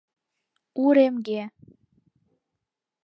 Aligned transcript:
Уремге 0.83 1.41